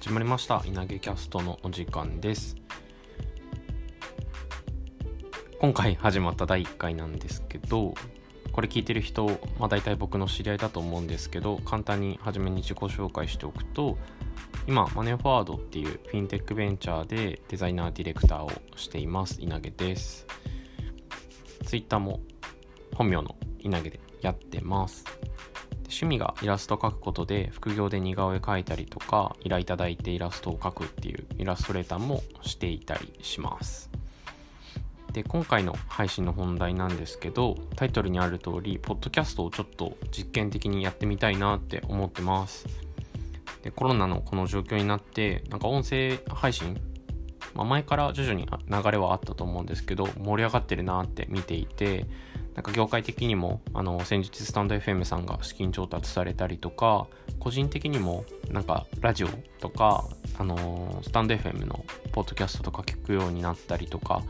[0.00, 0.62] 始まりました。
[0.64, 2.56] 稲毛キャストのお時間です。
[5.60, 7.92] 今回始まった第1回なんですけど
[8.50, 9.26] これ聞いてる人、
[9.58, 13.98] まあ、大体僕の知り合いだと思うんですけど簡単に初めに自己紹介しておくと
[14.66, 19.36] 今マネーフォワードっていうフィンテックベンチャーでデザイナーディレクターをしています。
[19.42, 20.26] 稲毛です。
[21.66, 22.20] ツイッターも
[22.94, 25.04] 本名の稲毛でやってます。
[25.90, 33.90] 趣味がイラスト描くことで副業で似顔絵描いたりとか依頼いただいてイラストを描くっていうイラストレーターもしていたりします。
[35.12, 42.66] で今回の配信の本題なんですけどタイトルにある通りポッドキャストをちょっと実験的にやってみたいなって思ってます。
[43.62, 46.80] でコロナのこの状況になってなんか音声配信、
[47.54, 52.06] まあ、前から徐々に流れはあったと思うんですけど盛り上がってるなって見ていて
[52.54, 57.06] なんか業界的にもあの先日スタンド FM さんが資金調達されたりとか
[57.38, 59.28] 個人的にもなんかラジオ
[59.60, 60.04] とか
[60.38, 64.22] あのスタンド FM のポッドキャストとか聞くようになったりとか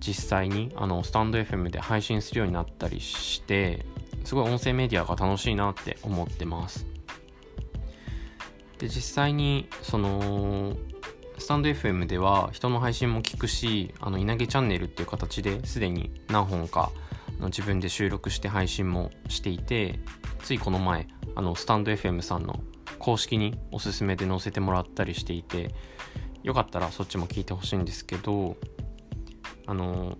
[0.00, 3.84] 実際にあのスタンド FM で配信するようになったりして
[4.24, 6.86] すごい音声メディアが楽しいなって思ってます。
[8.78, 10.74] で実際にその
[11.38, 16.90] スタンド FM では人の配信も聞くしあの稲毛チャンネルっていう形ですでに何本か
[17.46, 20.00] 自分で収録して配信もしていて
[20.42, 22.60] ついこの前あのスタンド FM さんの
[22.98, 25.74] 公式におすすめで載せてもらったりしていて
[26.42, 28.56] よかったらそっちも聞いてほしいんですけど
[29.66, 30.18] あの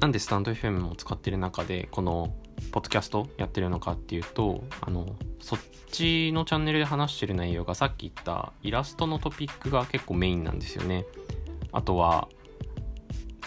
[0.00, 2.34] なんでスタンド FM も使ってる中でこの
[2.72, 5.58] ポッドキャストやってるのかっていうとあのそっ
[5.90, 11.04] ちのチャンネルで話してる内容がさっき言ったイラストのトピックが結構メインなんですよね。
[11.72, 12.28] あとは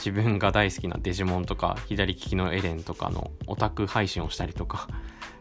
[0.04, 4.90] 自分が大好きなデジモンとか左利きのエレンとかのオタク配信をしたりとか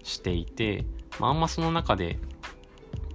[0.04, 0.84] していて、
[1.18, 2.16] まあ、あんまその中で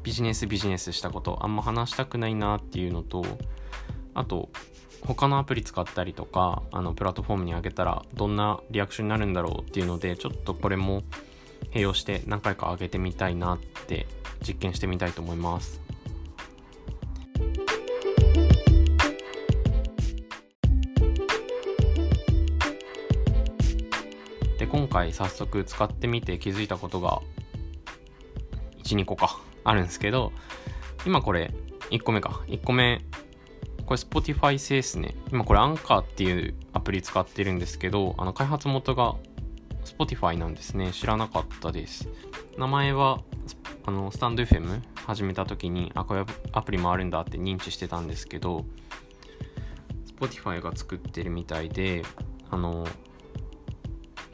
[0.03, 3.23] ビジネスビジネスしたことあんま話したくないなっていうのと
[4.13, 4.49] あと
[5.05, 11.03] 他のアプリ使ったりとかあのプラットフォームに上げたらどんなリアクションになるんだろうっていうのでちょっとこれも
[11.71, 14.05] 併用して何回か上げてみたいなって
[14.45, 15.86] 実験してみたいと思います。
[24.87, 27.21] 今回早速使ってみて気づいたことが
[28.85, 30.31] 12個かあるんですけど
[31.05, 31.53] 今これ
[31.91, 32.41] 1個目か。
[32.47, 33.01] 1個目
[33.85, 35.15] これ Spotify 製ですね。
[35.29, 39.15] 今これ Anchor っていうアプリ使ってるんですけどあの開発元が
[39.83, 40.93] Spotify なんですね。
[40.93, 42.07] 知らなかったです。
[42.57, 43.19] 名前は
[43.85, 48.63] あのスタンド FM 始めた時にあこういうアプリもあるんだって認知してたんですけど
[50.17, 52.03] Spotify が作ってるみたいで
[52.49, 52.87] あの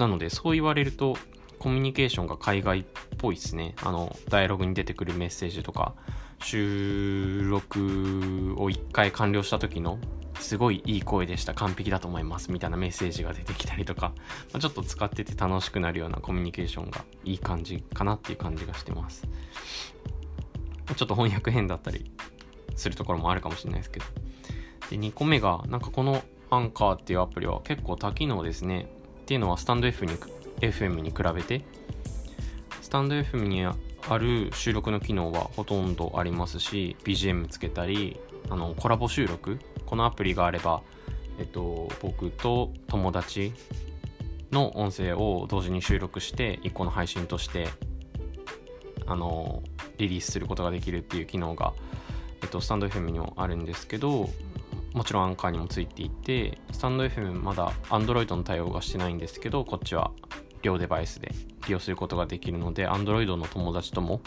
[0.03, 1.15] なのでそう言われると
[1.59, 2.83] コミュニケーションが海外っ
[3.17, 3.73] ぽいですね。
[3.81, 5.93] あのダイアログに出てくるメッセージとか
[6.39, 7.79] 収録
[8.57, 9.99] を1回完了した時の
[10.41, 14.11] すごいいい声でした完璧だと思いますみたいなメッセージが出てきたりとか、
[14.51, 19.25] まあ、ちょっと使ってて楽しくなるようなコミュニケーションがいい感じかなっていう感じがしてます。
[20.97, 22.11] ちょっと翻訳変だったり
[22.75, 24.05] するところもあるかもしれないですけど。
[24.89, 28.87] で2個目がなんかこのアンカーっていうアプリは結構多機能ですね。
[29.23, 30.11] っていうのはスタンド F に
[30.59, 31.61] FM に比べて
[32.81, 33.73] スタンド FM にあ
[34.17, 38.19] る収録の機能はほとんどありますし BGM つけたり
[38.49, 40.81] あのコラボ収録このアプリがあれば、
[41.39, 43.53] えっと、僕と友達
[44.51, 47.69] の音声を同時に収録して1個の配信として
[49.05, 49.63] あの
[49.97, 51.73] リリースすることができるっていう機能が、
[52.41, 54.29] えっと、スタンド FM にもあるんですけど
[54.93, 60.11] もちろんアンカーにもついていてスタンド FM まだ Android の対応がしてないんですけどこっちは
[60.61, 61.31] 両デバイスで
[61.67, 64.21] 利用することができるので Android の友達とも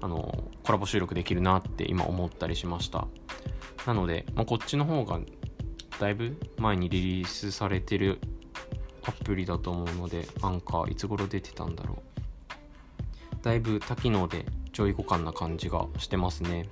[0.00, 3.06] あのコラボ収録できるなって今思ったりしました。
[3.86, 5.20] なので、まあ、こっちの方が
[5.98, 8.20] だいぶ前にリリースされてる
[9.04, 13.44] アプリだと思うのでアンカーいつ頃出てたんだろう。
[13.44, 16.68] だいぶ多機能で上位互換な感じがしてますね。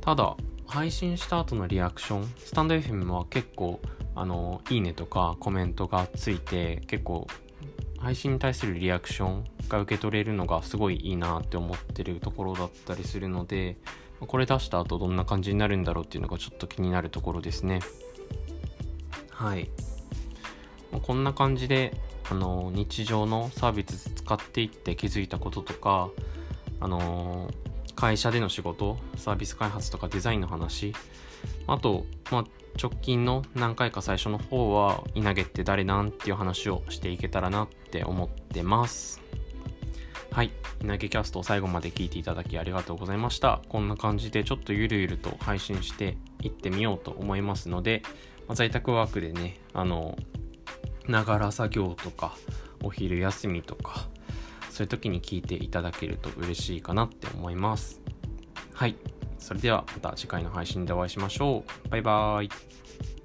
[0.00, 0.36] ただ
[0.66, 3.80] 配信した後のリアクションスタンド FM は結構
[4.14, 7.26] あのいいねとかコメントがついて結構
[7.98, 13.76] 配信に対するリアクションが受け取れるのがすごいいいなって思ってるところだったりするので
[14.20, 17.80] これ出した後どんな感じになるんだろうっていうのがちょっと気になるところですね。
[19.30, 19.68] はい。
[21.02, 21.92] こんな感じで
[22.30, 26.10] あの日常のサービス使っていって気づいたこととか
[26.80, 27.50] あの
[27.94, 30.94] 会社での仕事サービス開発とかデザインの話
[31.66, 32.44] あと、まあ、
[32.80, 39.26] 直近の何回か最初の方は稲毛って誰なんっていう話をしていけたらなって思ってます
[40.36, 40.52] はい。
[40.82, 43.62] 稲毛キャスト最後まで聞いていただきありがとうございました。
[43.70, 48.02] こんな感じでちょっとゆるゆると配信していってみようと思いますので、
[48.46, 50.14] まあ、在宅ワークでね、あの、
[51.08, 52.36] ながら作業とか、
[52.82, 54.08] お昼休みとか、
[54.76, 58.02] そういう時に聞いていただけると嬉しいかなって思います。
[58.74, 58.94] はい。
[59.38, 61.88] それではまた次回の配信でお会いしましょう。
[61.88, 63.15] バイバーイ。